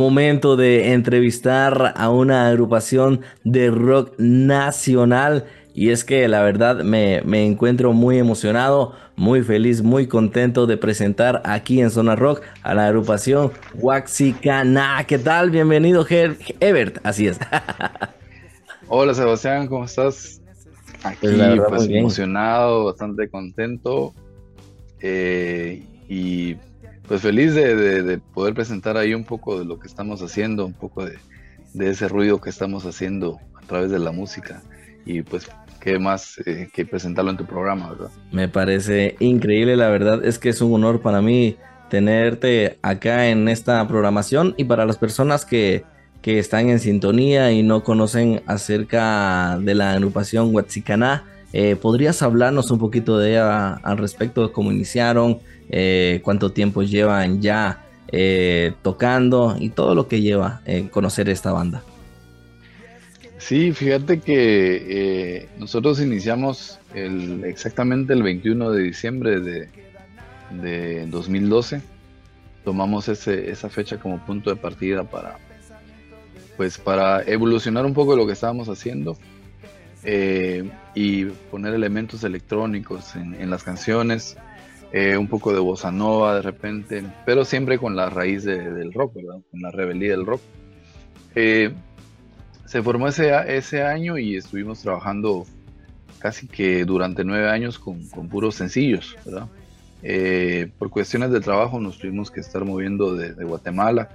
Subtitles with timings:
[0.00, 5.44] momento de entrevistar a una agrupación de rock nacional.
[5.74, 10.78] Y es que la verdad me, me, encuentro muy emocionado, muy feliz, muy contento de
[10.78, 15.04] presentar aquí en Zona Rock a la agrupación Waxicana.
[15.06, 15.50] ¿Qué tal?
[15.50, 16.98] Bienvenido, Ebert.
[17.04, 17.38] Así es.
[18.88, 20.40] Hola Sebastián, ¿cómo estás?
[21.04, 21.28] Aquí
[21.68, 24.12] pues, emocionado, bastante contento
[25.00, 26.56] eh, y
[27.10, 31.04] pues feliz de, poder presentar ahí un poco de lo que estamos haciendo, un poco
[31.04, 31.18] de,
[31.74, 34.62] ese ruido que estamos haciendo a través de la música
[35.04, 37.96] y pues qué más eh, que presentarlo en tu programa.
[38.30, 41.56] Me parece increíble, la verdad es que es un honor para mí
[41.88, 45.82] tenerte acá en esta programación y para las personas que,
[46.22, 52.78] están en sintonía y no conocen acerca de la agrupación Huachicaná, eh, ¿podrías hablarnos un
[52.78, 59.56] poquito de ella al respecto de cómo iniciaron, eh, cuánto tiempo llevan ya eh, tocando
[59.58, 61.82] y todo lo que lleva en conocer esta banda?
[63.38, 69.68] Sí, fíjate que nosotros iniciamos el, exactamente el 21 de diciembre de,
[70.50, 71.80] de 2012.
[72.64, 75.38] Tomamos ese, esa fecha como punto de partida para,
[76.56, 79.16] pues, para evolucionar un poco lo que estábamos haciendo
[80.02, 84.36] eh, y poner elementos electrónicos en, las canciones,
[84.92, 89.14] eh, un poco de bossa nova de repente, pero siempre con la raíz del rock,
[89.14, 89.40] ¿verdad?
[89.50, 90.40] Con la rebeldía del rock.
[91.34, 91.72] Eh,
[92.64, 95.44] se formó ese, ese año y estuvimos trabajando
[96.18, 99.48] casi que durante nueve años con, con puros sencillos, ¿verdad?
[100.78, 104.08] por cuestiones de trabajo nos tuvimos que estar moviendo de, de Guatemala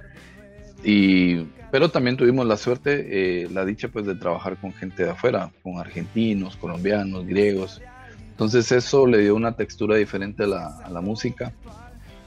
[0.82, 5.10] y pero también tuvimos la suerte, eh, la dicha pues de trabajar con gente de
[5.10, 7.82] afuera, con argentinos, colombianos, griegos.
[8.30, 11.52] Entonces eso le dio una textura diferente a la, música.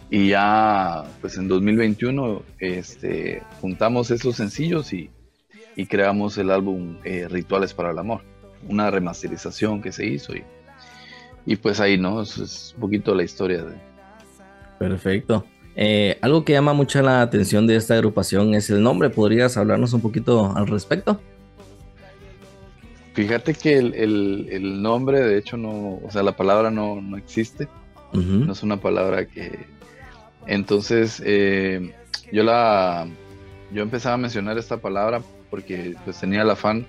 [0.09, 5.09] Y ya pues en 2021 este, juntamos esos sencillos y,
[5.87, 8.21] creamos el álbum eh, Rituales para el Amor,
[8.67, 10.43] una remasterización que se hizo y,
[11.45, 12.21] y pues ahí, ¿no?
[12.21, 13.77] Eso es un poquito la historia de...
[14.77, 15.45] Perfecto.
[15.75, 19.09] Eh, algo que llama mucho la atención de esta agrupación es el nombre.
[19.09, 21.21] ¿Podrías hablarnos un poquito al respecto?
[23.13, 27.67] Fíjate que el, nombre, de hecho, no, o sea, la palabra no, existe.
[28.13, 29.67] No es una palabra que.
[30.47, 31.93] Entonces, eh,
[32.31, 33.07] yo la.
[33.71, 36.85] Yo empezaba a mencionar esta palabra porque pues tenía el afán,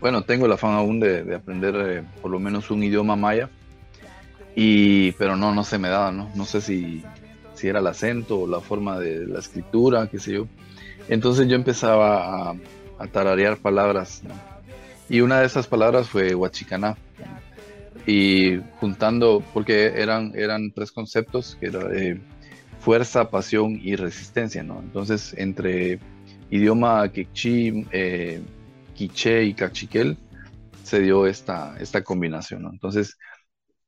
[0.00, 3.48] bueno, tengo el afán aún de, aprender eh, por lo menos un idioma maya,
[4.54, 6.30] y, pero no, no se me daba, ¿no?
[6.34, 7.04] No sé si,
[7.58, 10.46] si era el acento o la forma de la escritura, qué sé yo.
[11.08, 14.22] Entonces yo empezaba a, tararear palabras,
[15.08, 16.96] y una de esas palabras fue huachicaná.
[18.06, 21.88] Y juntando, porque eran, eran tres conceptos, que era
[22.80, 24.80] fuerza, pasión y resistencia, ¿no?
[24.80, 25.98] Entonces, entre
[26.50, 28.40] idioma quechí, eh,
[28.94, 30.16] quiché y cachiquel,
[30.82, 32.70] se dio esta, esta combinación, ¿no?
[32.70, 33.18] Entonces,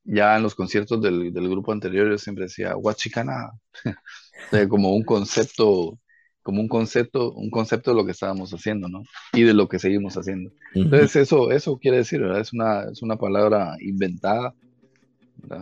[0.05, 3.51] ya en los conciertos del, grupo anterior yo siempre decía Huachicana,
[4.69, 5.99] como un concepto,
[6.43, 9.03] como un concepto, un concepto de lo que estábamos haciendo, ¿no?
[9.33, 10.51] Y de lo que seguimos haciendo.
[10.75, 12.41] Entonces eso, eso quiere decir, ¿verdad?
[12.41, 14.55] Es una, es una palabra inventada,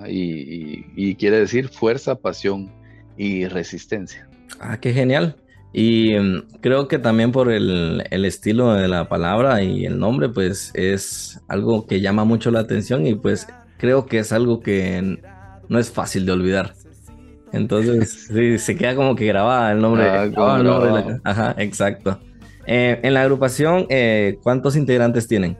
[0.08, 2.72] Y, quiere decir fuerza, pasión
[3.16, 4.28] y resistencia.
[4.60, 5.36] Ah, qué genial.
[5.72, 10.28] Y mm, creo que también por el, el, estilo de la palabra y el nombre,
[10.30, 13.46] pues es algo que llama mucho la atención y pues
[13.78, 15.18] creo que es algo que
[15.68, 16.74] no es fácil de olvidar.
[17.52, 20.08] Entonces, sí, se queda como que grabada el nombre.
[20.08, 20.28] Ah,
[21.24, 22.20] Ajá, exacto.
[22.66, 25.56] Eh, en la agrupación, eh, ¿cuántos integrantes tienen?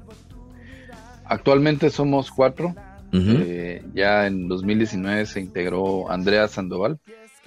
[1.25, 2.75] Actualmente somos cuatro.
[3.11, 6.99] Eh, ya en 2019 se integró Andrea Sandoval,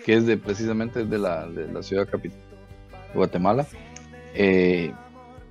[0.03, 2.39] que es de precisamente de la, de la ciudad capital,
[3.13, 3.67] Guatemala.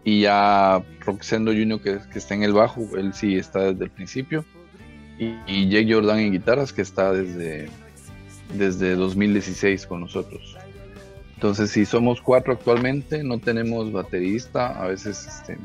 [0.03, 3.91] y ya Roxendo Junior, que, que está en el bajo, él sí está desde el
[3.91, 4.45] principio
[5.21, 7.69] y, Jake Jordan en guitarras, que está desde,
[8.57, 10.57] desde 2016 con nosotros.
[11.35, 15.59] Entonces, si somos cuatro actualmente, no tenemos baterista, a veces este,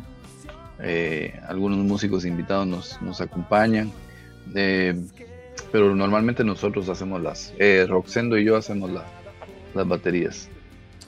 [0.80, 3.92] eh, algunos músicos invitados nos, nos acompañan,
[4.54, 4.96] eh,
[5.72, 8.92] pero normalmente nosotros hacemos las, eh, Roxendo y yo hacemos
[9.74, 10.50] las baterías.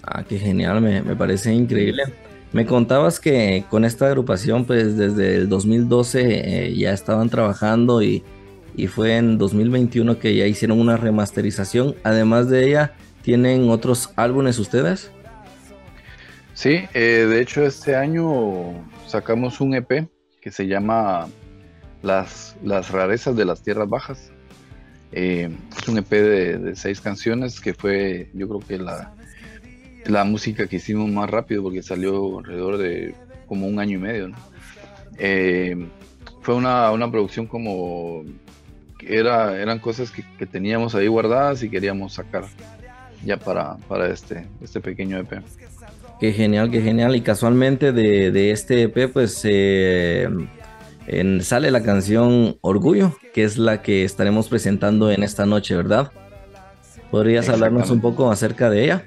[0.04, 2.04] Ah, qué genial, me, me, parece increíble.
[2.54, 8.24] Me contabas que con esta agrupación, pues desde el 2012 ya estaban trabajando y
[8.78, 11.96] y fue en 2021 que ya hicieron una remasterización.
[12.04, 12.94] Además de ella,
[13.24, 15.12] ¿tienen otros álbumes ustedes?
[16.54, 20.08] Sí, eh, de hecho este año sacamos un EP
[20.40, 21.28] que se llama
[22.04, 24.32] Las, las rarezas de las tierras bajas.
[25.12, 29.14] Eh, es un EP de, seis canciones que fue, yo creo que la,
[30.06, 33.16] la música que hicimos más rápido porque salió alrededor de
[33.48, 34.32] como un año y medio.
[35.18, 35.88] Eh,
[36.42, 38.24] fue una, una, producción como
[39.02, 42.46] era, eran cosas que, que, teníamos ahí guardadas y queríamos sacar
[43.24, 45.42] ya para, para este, este pequeño EP.
[46.20, 47.16] Qué genial, qué genial.
[47.16, 50.28] Y casualmente de, de este EP, pues eh,
[51.08, 56.12] en, sale la canción Orgullo, que es la que estaremos presentando en esta noche, ¿verdad?
[57.12, 59.06] ¿Podrías hablarnos un poco acerca de ella?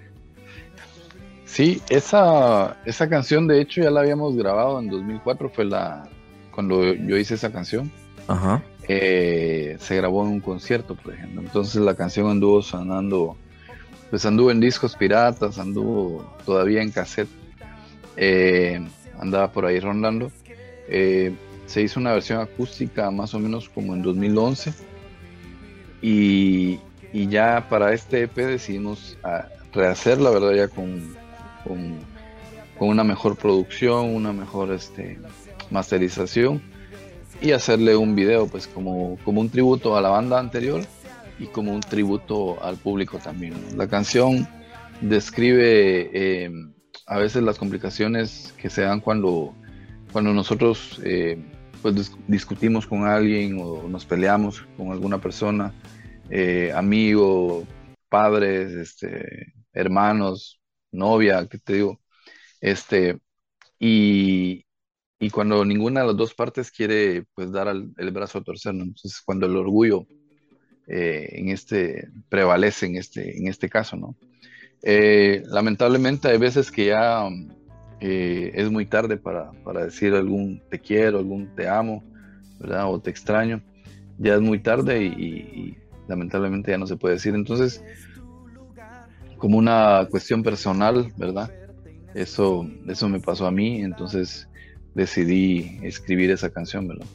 [1.44, 6.04] Sí, esa, esa canción de hecho ya la habíamos grabado en 2004, fue la
[6.54, 7.90] cuando yo hice esa canción.
[8.28, 8.62] Ajá.
[8.88, 11.40] Eh, se grabó en un concierto, por ejemplo.
[11.40, 13.36] Entonces la canción anduvo sonando,
[14.10, 17.28] pues anduvo en discos piratas, anduvo todavía en cassette,
[18.16, 18.80] eh,
[19.18, 20.30] andaba por ahí rondando.
[20.88, 21.32] Eh,
[21.66, 24.74] se hizo una versión acústica más o menos como en 2011
[26.02, 26.80] y,
[27.12, 30.52] ya para este EP decidimos ah, rehacerla, ¿verdad?
[30.54, 31.14] Ya con
[31.64, 35.18] con, una mejor producción, una mejor este,
[35.70, 36.62] masterización
[37.40, 40.82] y hacerle un video pues como, como un tributo a la banda anterior
[41.38, 43.54] y como un tributo al público también.
[43.76, 44.46] La canción
[45.00, 46.72] describe em,
[47.06, 49.54] a veces las complicaciones que se dan cuando,
[50.12, 51.38] cuando nosotros eh,
[51.82, 55.72] pues discutimos con alguien o nos peleamos con alguna persona,
[56.28, 57.66] eh, amigo,
[58.08, 60.60] padres, este, hermanos,
[60.92, 62.00] novia, que te digo,
[62.60, 63.18] este,
[63.78, 64.66] y,
[65.20, 68.84] y cuando ninguna de las dos partes quiere pues dar el brazo a torcer, ¿no?
[68.84, 70.06] Entonces cuando el orgullo
[70.92, 74.16] eh, en este prevalece en este, en este caso, ¿no?
[74.82, 77.28] Eh, lamentablemente hay veces que ya
[78.00, 82.02] eh, es muy tarde para, para, decir algún te quiero, algún te amo,
[82.58, 82.90] ¿verdad?
[82.90, 83.62] O te extraño.
[84.18, 85.78] Ya es muy tarde y, y
[86.08, 87.36] lamentablemente ya no se puede decir.
[87.36, 87.84] Entonces,
[89.38, 91.52] como una cuestión personal, ¿verdad?
[92.14, 94.48] Eso, eso me pasó a mí, entonces
[94.94, 97.06] decidí escribir esa canción, ¿verdad?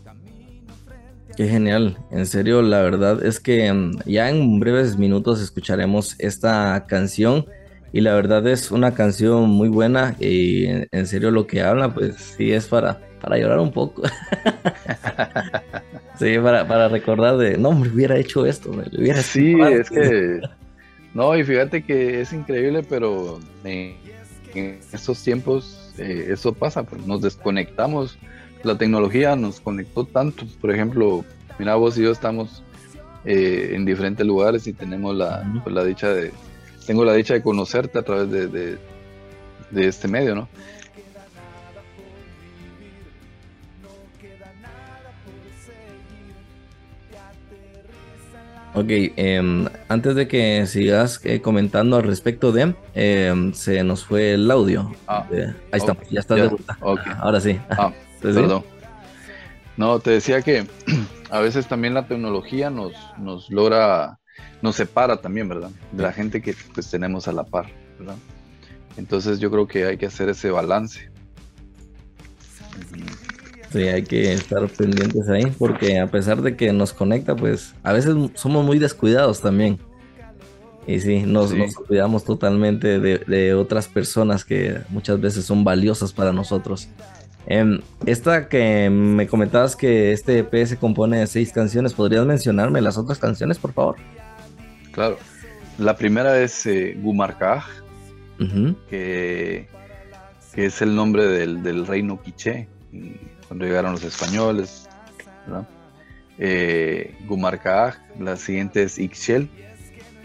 [1.36, 6.86] Qué genial, en serio, la verdad es que mm, ya en breves minutos escucharemos esta
[6.88, 7.46] canción
[7.92, 12.16] y la verdad es una canción muy buena y en serio lo que habla pues
[12.16, 14.04] sí es para, para llorar un poco.
[16.20, 20.42] sí, para, para recordar de, no, me hubiera hecho esto, me hubiera Sí, es que
[21.14, 23.96] no, y fíjate que es increíble, pero en,
[24.92, 28.18] estos tiempos eh, eso pasa, pues nos desconectamos.
[28.64, 30.46] La tecnología nos conectó tanto.
[30.60, 31.24] Por ejemplo,
[31.60, 32.64] mira, vos y yo estamos
[33.26, 36.32] eh, en diferentes lugares y tenemos la, pues, la dicha de,
[36.86, 38.78] tengo la dicha de conocerte a través de,
[39.72, 40.48] de este medio, ¿no?
[48.76, 54.34] Ok, em, antes de que sigas eh, comentando al respecto de, em, se nos fue
[54.34, 54.92] el audio.
[55.08, 56.78] Ah, eh, ahí estamos, ya está de vuelta.
[57.22, 57.58] Ahora sí.
[57.70, 58.66] Ah, perdón.
[59.78, 60.68] No, te decía que
[61.30, 64.20] a veces también la tecnología nos, nos logra,
[64.62, 65.72] nos separa también, ¿verdad?
[65.94, 67.68] De la gente que pues tenemos a la par,
[67.98, 68.16] ¿verdad?
[68.98, 71.10] Entonces yo creo que hay que hacer ese balance.
[73.76, 77.92] Sí, hay que estar pendientes ahí, porque a pesar de que nos conecta, pues a
[77.92, 79.80] veces somos muy descuidados también.
[80.88, 81.54] Y sí, nos,
[81.86, 86.88] cuidamos totalmente de, otras personas que muchas veces son valiosas para nosotros.
[87.48, 92.80] Em, esta que me comentabas que este EP se compone de seis canciones, ¿podrías mencionarme
[92.80, 93.98] las otras canciones, por favor?
[94.94, 95.18] Claro.
[95.78, 97.66] La primera es eh, Gumarcaj,
[98.90, 99.68] que,
[100.54, 102.70] es el nombre del, del reino quiché
[103.56, 104.90] cuando llegaron los españoles.
[106.38, 107.16] Eh,
[108.20, 109.48] la siguiente es Ixchel,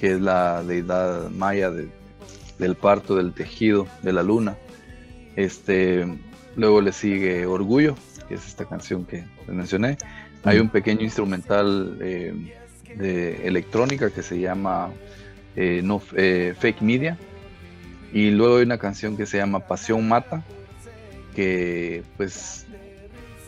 [0.00, 4.56] que es la deidad maya del parto, del tejido, de la luna.
[5.37, 6.08] Este,
[6.56, 7.94] luego le sigue Orgullo,
[8.26, 9.96] que es esta canción que mencioné.
[10.42, 12.34] Hay un pequeño instrumental eh,
[12.96, 14.90] de electrónica que se llama
[15.54, 17.16] eh, no, eh, Fake Media.
[18.12, 20.42] Y luego hay una canción que se llama Pasión Mata,
[21.37, 22.66] que pues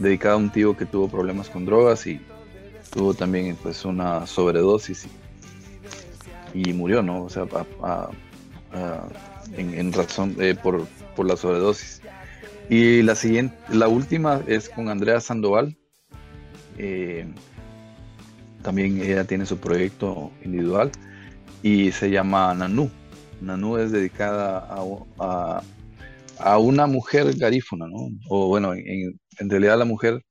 [0.03, 2.21] dedicada a un tío que tuvo problemas con drogas y
[2.93, 5.07] tuvo también pues una sobredosis
[6.55, 7.25] y, murió, ¿no?
[7.25, 7.47] O sea,
[9.57, 12.03] en, razón eh, por, por, la sobredosis.
[12.69, 15.77] Y la siguiente, la última es con Andrea Sandoval.
[16.79, 17.27] Eh,
[18.63, 20.91] también ella tiene su proyecto individual
[21.63, 22.91] y se llama Nanú.
[23.41, 24.69] Nanú es dedicada
[25.19, 25.63] a,
[26.43, 28.09] a una mujer garífuna, ¿no?
[28.29, 30.25] O bueno, en, realidad la mujer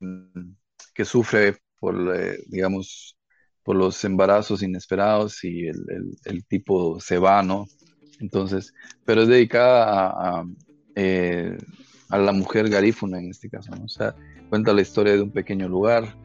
[0.00, 0.52] mm,
[0.94, 3.16] que sufre por, eh, digamos,
[3.62, 7.66] por los embarazos inesperados y el, tipo se va, ¿no?
[8.20, 8.72] Entonces,
[9.04, 10.44] pero es dedicada a,
[10.96, 11.56] eh,
[12.08, 13.84] a, la mujer garífuna en este caso, ¿no?
[13.84, 14.14] O sea,
[14.48, 16.16] cuenta la historia de un pequeño lugar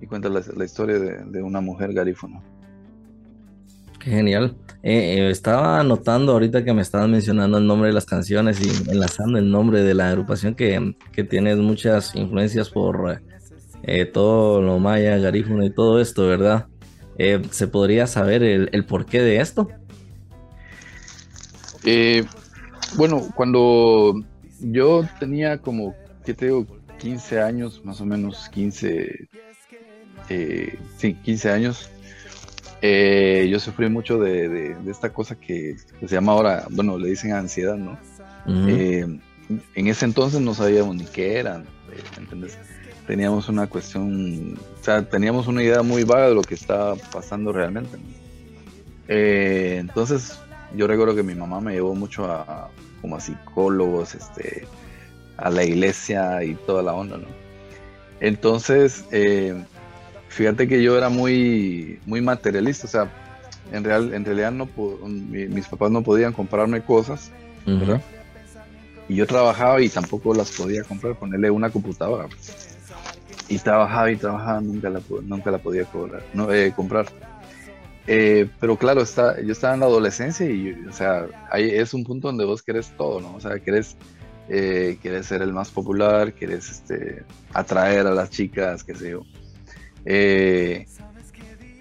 [0.00, 2.42] y cuenta la, historia de, de, una mujer garífuna.
[4.04, 4.56] Genial.
[4.82, 8.90] Eh, eh, estaba notando ahorita que me estaban mencionando el nombre de las canciones y
[8.90, 13.22] enlazando el nombre de la agrupación que, que tiene muchas influencias por
[14.12, 16.66] todo lo maya, garífuna y todo esto, ¿verdad?
[17.50, 19.68] ¿Se podría saber el, porqué de esto?
[21.84, 22.24] Eh,
[22.96, 24.22] bueno, cuando
[24.60, 25.94] yo tenía como,
[26.24, 26.66] ¿qué te digo?
[26.98, 29.28] 15 años, más o menos 15,
[30.30, 31.90] eh, sí, 15 años,
[32.86, 37.76] eh, yo sufrí mucho de, esta cosa que, se llama ahora, bueno, le dicen ansiedad,
[37.76, 37.98] ¿no?
[38.46, 41.64] en ese entonces no sabíamos ni qué eran,
[42.18, 42.58] ¿entendés?
[43.06, 47.54] Teníamos una cuestión, o sea, teníamos una idea muy vaga de lo que estaba pasando
[47.54, 47.96] realmente.
[49.08, 50.38] entonces,
[50.76, 52.68] yo recuerdo que mi mamá me llevó mucho a,
[53.00, 54.66] como a psicólogos, este,
[55.38, 57.28] a la iglesia y toda la onda, ¿no?
[58.20, 59.64] Entonces, eh,
[60.34, 63.10] fíjate que yo era muy, muy materialista, o sea,
[63.72, 64.68] en, real, en realidad no
[65.06, 67.30] mis papás no podían comprarme cosas,
[67.64, 68.02] ¿verdad?
[69.08, 72.26] Y yo trabajaba y tampoco las podía comprar, ponerle una computadora.
[73.48, 77.06] Y trabajaba y trabajaba, nunca la, nunca la podía cobrar, no, eh, comprar.
[78.06, 82.04] Eh, pero claro, está, yo estaba en la adolescencia y, o sea, ahí es un
[82.04, 83.34] punto donde vos querés todo, ¿no?
[83.36, 83.96] O sea, querés,
[84.48, 89.22] eh, querés ser el más popular, querés este, atraer a las chicas, qué sé yo.
[90.04, 90.86] Eh,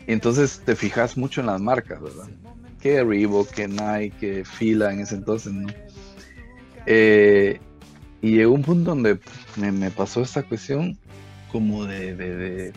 [0.07, 2.27] entonces te fijas mucho en las marcas, ¿verdad?
[2.81, 5.69] Que Reebok, que Nike, que Fila en ese entonces, ¿no?
[6.85, 9.19] y llegó un punto donde
[9.57, 10.97] me, pasó esta cuestión
[11.51, 12.73] como de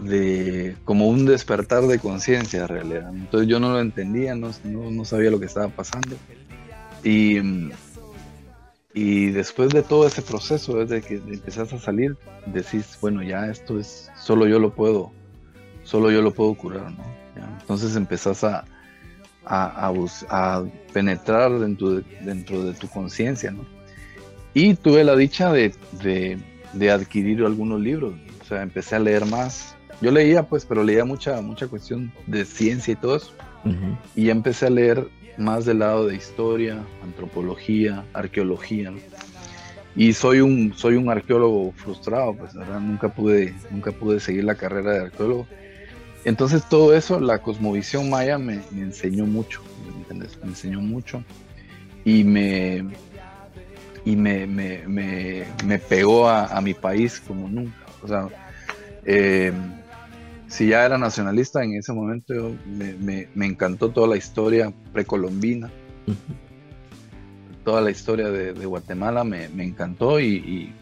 [0.00, 3.10] de como un despertar de conciencia en realidad.
[3.14, 6.16] Entonces yo no lo entendía, no, no, sabía lo que estaba pasando.
[7.04, 7.38] Y,
[9.00, 13.78] y después de todo ese proceso, desde que empezás a salir, decís, bueno, ya esto
[13.78, 15.12] es, solo yo lo puedo,
[15.84, 17.04] solo yo lo puedo curar, ¿no?
[17.60, 18.64] Entonces empezás a,
[19.44, 19.92] a,
[20.30, 23.64] a, penetrar dentro de, dentro de tu conciencia, ¿no?
[24.52, 26.36] Y tuve la dicha de, de,
[26.72, 31.04] de adquirir algunos libros, o sea, empecé a leer más, yo leía, pues, pero leía
[31.04, 33.32] mucha, mucha cuestión de ciencia y todo eso.
[34.16, 38.92] Y ya empecé a leer más del lado de historia, antropología, arqueología.
[39.96, 42.80] Y soy un, soy un arqueólogo frustrado, pues, ¿verdad?
[42.80, 45.46] Nunca pude, nunca pude seguir la carrera de arqueólogo.
[46.24, 49.62] Entonces todo eso, la cosmovisión maya me, enseñó mucho,
[50.10, 51.22] ¿me enseñó mucho
[52.04, 52.84] y me,
[54.04, 57.76] y me, me, me, pegó a, a, mi país como nunca.
[58.02, 58.28] O sea,
[59.04, 59.52] eh,
[60.48, 65.70] si ya era nacionalista en ese momento, me, encantó toda la historia precolombina.
[67.64, 70.74] Toda la historia de, Guatemala me, encantó y,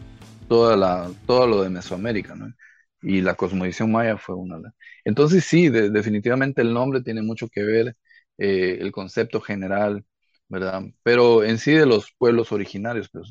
[0.47, 2.53] toda la, todo lo de Mesoamérica, ¿no?
[3.01, 4.57] Y la cosmovisión maya fue una.
[5.03, 7.95] Entonces sí, definitivamente el nombre tiene mucho que ver,
[8.37, 10.05] eh, el concepto general,
[10.47, 10.83] ¿verdad?
[11.03, 13.29] Pero en sí de los pueblos originarios, pues,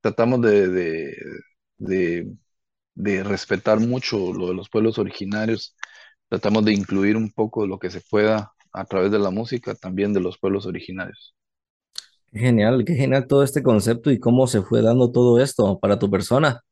[0.00, 1.14] tratamos de
[1.80, 2.28] de
[2.96, 5.76] respetar mucho lo de los pueblos originarios.
[6.28, 10.12] Tratamos de incluir un poco lo que se pueda a través de la música también
[10.12, 11.34] de los pueblos originarios.
[12.32, 15.98] Qué genial, qué genial todo este concepto y cómo se fue dando todo esto para
[15.98, 16.62] tu persona.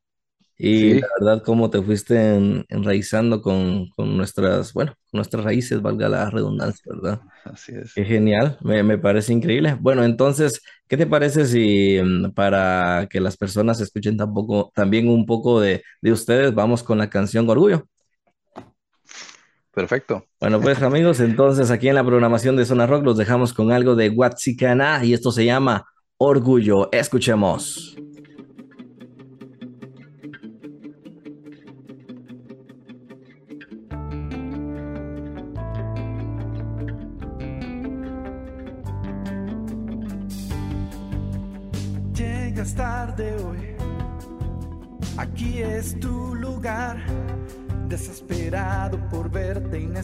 [0.61, 2.35] Y la verdad, cómo te fuiste
[2.67, 7.21] enraizando con, nuestras, bueno, nuestras raíces, valga la redundancia, ¿verdad?
[7.45, 7.93] Así es.
[7.93, 9.77] Qué genial, me, parece increíble.
[9.79, 15.25] Bueno, entonces, ¿qué te parece si mm, para que las personas escuchen tampoco, también un
[15.25, 17.87] poco de, ustedes, vamos con la canción Orgullo?
[19.73, 20.25] Perfecto.
[20.41, 23.95] Bueno, pues amigos, entonces aquí en la programación de Zona Rock los dejamos con algo
[23.95, 25.85] de Watsicana y esto se llama
[26.17, 26.91] Orgullo.
[26.91, 27.95] Escuchemos.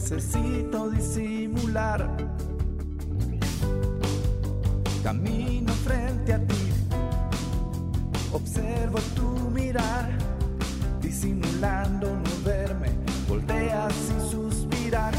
[0.08, 2.08] Necesito disimular.
[5.02, 6.72] Camino frente a ti,
[8.32, 10.16] observo tu mirar,
[11.00, 12.90] disimulando no verme,
[13.28, 15.14] volteas y suspirar.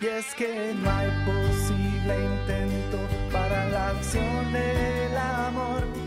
[0.00, 2.98] Y es que no hay posible intento
[3.32, 6.04] para la acción del amor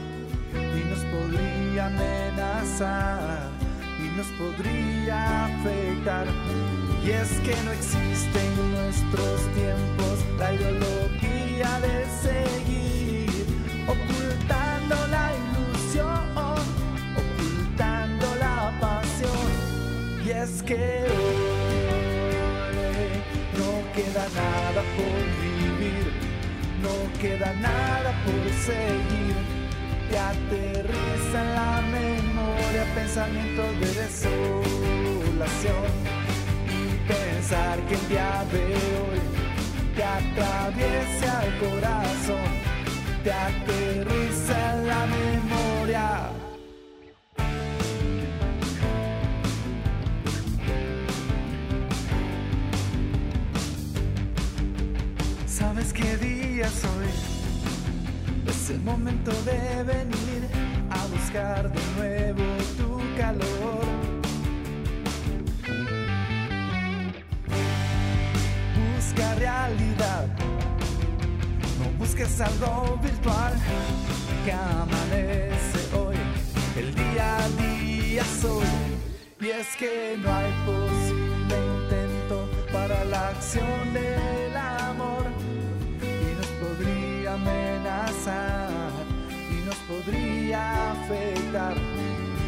[1.79, 3.49] amenazar
[3.99, 6.27] y nos podría afectar.
[7.07, 13.47] Y es que no existe en nuestros tiempos la ideología de seguir
[13.87, 19.47] ocultando la ilusión, ocultando la pasión.
[20.25, 21.37] Y es que hoy
[23.57, 26.11] no queda nada por vivir,
[26.81, 29.37] no queda nada por seguir
[30.09, 36.16] te aterriza en la memoria pensamientos de desolación.
[37.49, 39.21] Pensar que el día de hoy
[39.95, 42.51] te atraviese al corazón,
[43.23, 46.29] te aterriza en la memoria.
[55.45, 57.07] ¿Sabes qué día soy?
[58.45, 60.49] Es el momento de venir
[60.89, 62.43] a buscar de nuevo
[62.77, 64.06] tu calor.
[69.17, 70.27] Busca realidad,
[71.79, 73.53] no busques algo virtual
[74.45, 76.15] que amanece hoy.
[76.77, 78.67] El día a día soy,
[79.41, 85.25] y es que no hay posible intento para la acción del amor.
[85.99, 88.91] Y nos podría amenazar.
[89.49, 91.75] Y nos podría afectar.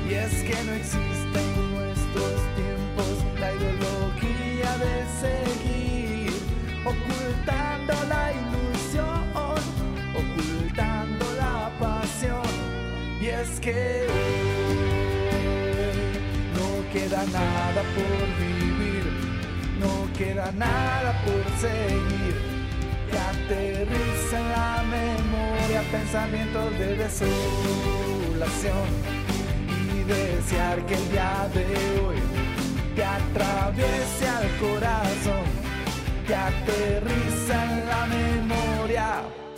[0.07, 3.39] Y es que no existe en nuestros tiempos.
[3.39, 5.78] La ideología de seguir
[13.41, 14.05] es que
[16.55, 19.05] no queda nada por vivir,
[19.79, 22.35] no queda nada por seguir
[23.09, 28.87] que aterriza en la memoria pensamientos de desolación
[29.93, 31.65] y desear que el día de
[32.01, 32.17] hoy
[32.95, 35.45] te atraviese al corazón,
[36.27, 39.48] te aterriza en la memoria.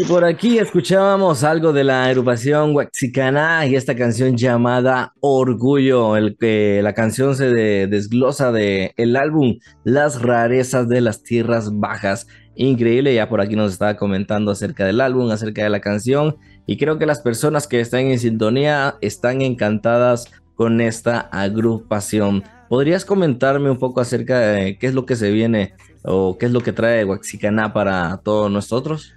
[0.00, 6.36] Y por aquí escuchábamos algo de la agrupación Huaxicana y esta canción llamada Orgullo, el
[6.38, 12.28] que la canción se de- desglosa de el álbum Las rarezas de las tierras bajas.
[12.54, 16.76] Increíble, ya por aquí nos estaba comentando acerca del álbum, acerca de la canción y
[16.76, 22.44] creo que las personas que están en sintonía están encantadas con esta agrupación.
[22.68, 26.52] ¿Podrías comentarme un poco acerca de qué es lo que se viene o qué es
[26.52, 29.14] lo que trae Huaxicana para todos nosotros?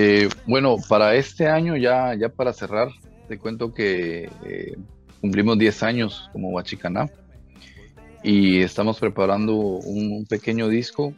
[0.00, 2.86] Eh, bueno, para este año, ya, ya para cerrar,
[3.26, 4.76] te cuento que eh,
[5.20, 7.10] cumplimos 10 años como Huachicaná
[8.22, 11.14] y estamos preparando un, pequeño disco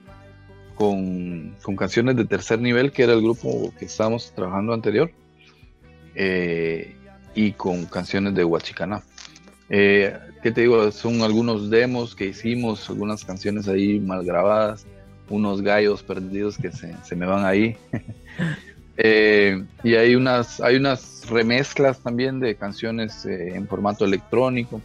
[0.76, 5.10] con, canciones de tercer nivel, que era el grupo que estábamos trabajando anterior,
[6.14, 6.96] eh,
[7.34, 9.02] y con canciones de Huachicaná.
[9.68, 10.90] ¿Qué te digo?
[10.90, 14.86] Son algunos demos que hicimos, algunas canciones ahí mal grabadas,
[15.30, 17.76] unos gallos perdidos que se, se me van ahí.
[19.02, 24.82] Eh, y hay unas, hay unas remezclas también de canciones eh, en formato electrónico.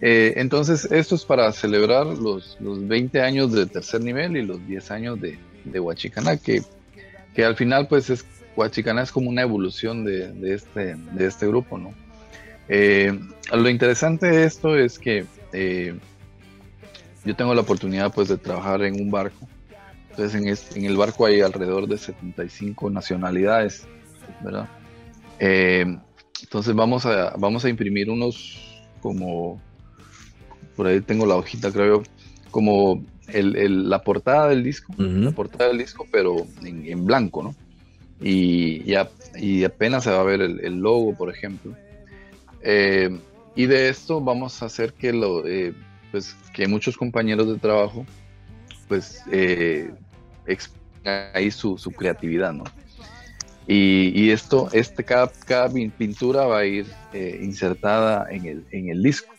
[0.00, 4.66] Eh, entonces, esto es para celebrar los, los 20 años de tercer nivel y los
[4.66, 6.62] 10 años de, de Huachicaná, que,
[7.34, 8.24] que al final, pues, es,
[8.56, 11.92] Huachicaná es como una evolución de, de este, de este grupo, ¿no?
[13.52, 15.26] Lo interesante de esto es que
[17.26, 19.46] yo tengo la oportunidad, pues, de trabajar en un barco
[20.14, 23.84] entonces en, este, en, el barco hay alrededor de 75 nacionalidades,
[24.44, 24.68] ¿verdad?
[25.40, 25.84] Eh,
[26.40, 29.60] entonces vamos a, vamos a imprimir unos como,
[30.76, 32.02] por ahí tengo la hojita creo yo,
[32.52, 35.24] como el, el, la portada del disco, uh -huh.
[35.24, 37.56] la portada del disco, pero en, en blanco, ¿no?
[38.20, 41.74] Y, ya, y apenas se va a ver el, el logo, por ejemplo.
[42.62, 43.18] Eh,
[43.56, 45.74] y de esto vamos a hacer que, lo, eh,
[46.12, 48.06] pues, que muchos compañeros de trabajo
[48.88, 49.90] pues eh,
[51.34, 52.64] ahí su, su, creatividad, ¿no?
[53.66, 58.90] Y, y, esto, este, cada, cada pintura va a ir eh, insertada en el, en
[58.90, 59.32] el disco.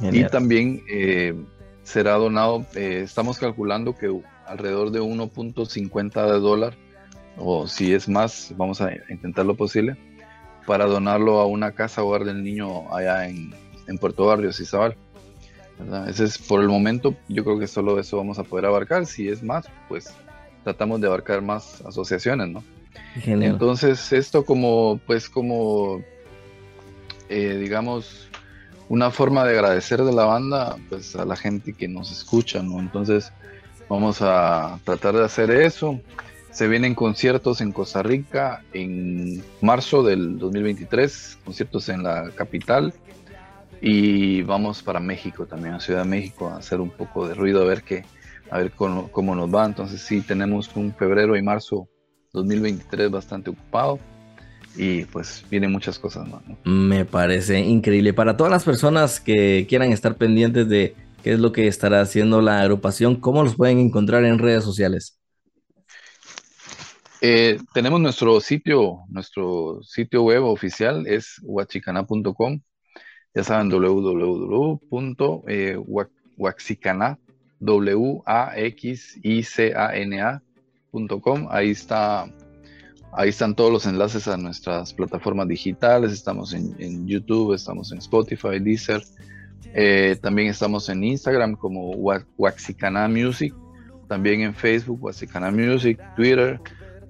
[0.00, 0.26] Genial.
[0.26, 1.34] Y también eh,
[1.82, 6.74] será donado, eh, estamos calculando que alrededor de 1.50 de dólar,
[7.36, 9.96] o si es más, vamos a intentar lo posible,
[10.66, 13.52] para donarlo a una casa hogar del niño allá en,
[13.86, 14.96] en Puerto Barrio, Izabal.
[15.80, 16.08] ¿Verdad?
[16.08, 19.06] Ese es por el momento, yo creo que solo eso vamos a poder abarcar.
[19.06, 20.12] Si es más, pues
[20.64, 22.62] tratamos de abarcar más asociaciones, ¿no?
[23.14, 23.52] Genial.
[23.52, 26.02] Entonces, esto como, pues como,
[27.28, 28.28] eh, digamos,
[28.88, 32.80] una forma de agradecer de la banda, pues a la gente que nos escucha, ¿no?
[32.80, 33.32] Entonces,
[33.88, 36.00] vamos a tratar de hacer eso.
[36.50, 42.92] Se vienen conciertos en Costa Rica en marzo del 2023, conciertos en la capital.
[43.80, 47.62] Y vamos para México también, a Ciudad de México, a hacer un poco de ruido,
[47.62, 48.04] a ver qué,
[48.50, 49.64] a ver cómo, cómo, nos va.
[49.64, 51.88] Entonces sí, tenemos un febrero y marzo
[52.32, 53.98] 2023 bastante ocupado
[54.76, 56.42] y pues vienen muchas cosas más.
[56.64, 58.12] Me parece increíble.
[58.12, 62.40] Para todas las personas que quieran estar pendientes de qué es lo que estará haciendo
[62.40, 65.18] la agrupación, ¿cómo los pueden encontrar en redes sociales?
[67.22, 72.60] Eh, tenemos nuestro sitio, nuestro sitio web oficial es huachicana.com.
[73.34, 74.78] Ya saben, www.waxicana,
[77.60, 81.46] w a x i c a n a.com.
[81.50, 82.26] Ahí está
[83.12, 86.12] Ahí están todos los enlaces a nuestras plataformas digitales.
[86.12, 89.02] Estamos en, YouTube, estamos en Spotify, Deezer.
[89.74, 91.90] Eh, también estamos en Instagram como
[92.38, 93.52] Waxicana Music.
[94.06, 96.60] También en Facebook, Waxicana Music, Twitter.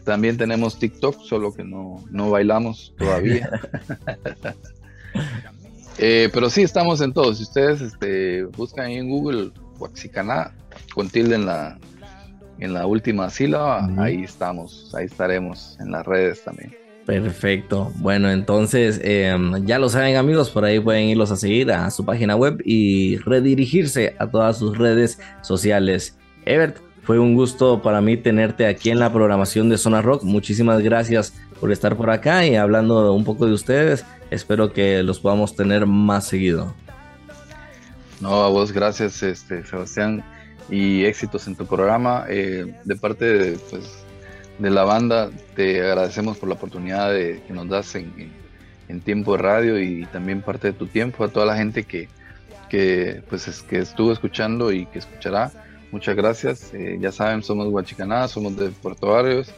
[0.04, 3.50] También tenemos TikTok, solo que no, no bailamos todavía.
[5.98, 7.38] Eh, pero sí estamos en todos.
[7.38, 10.54] Si ustedes este, buscan ahí en Google Waxicana
[10.94, 11.78] con tilde en la,
[12.58, 16.74] en la última sílaba, ahí estamos, ahí estaremos en las redes también.
[17.06, 17.90] Perfecto.
[17.96, 22.04] Bueno, entonces em, ya lo saben amigos, por ahí pueden irlos a seguir a su
[22.04, 26.16] página web y redirigirse a todas sus redes sociales.
[26.44, 30.22] Ebert, fue un gusto para mí tenerte aquí en la programación de Zona Rock.
[30.22, 34.04] Muchísimas gracias por estar por acá y hablando un poco de ustedes.
[34.30, 36.72] Espero que los podamos tener más seguido.
[38.20, 40.22] No, a vos gracias, este, Sebastián,
[40.68, 42.26] y éxitos en tu programa.
[42.28, 44.04] Eh, de parte de, pues,
[44.58, 48.38] de la banda, te agradecemos por la oportunidad de, que nos das en,
[49.04, 52.08] tiempo de radio y también parte de tu tiempo a toda la gente que,
[52.68, 55.50] que, pues, es, que estuvo escuchando y que escuchará.
[55.90, 56.72] Muchas gracias.
[56.72, 59.52] Eh, ya saben, somos Guachicaná, somos de Puerto Barrios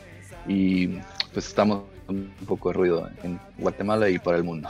[0.46, 0.98] y
[1.32, 1.82] pues estamos
[2.12, 4.68] un poco de ruido en Guatemala y para el mundo.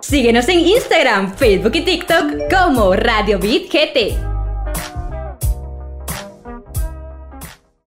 [0.00, 4.29] Síguenos en Instagram, Facebook y TikTok como Radio Beat GT.